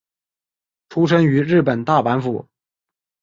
[0.89, 2.47] 出身于日本大阪府。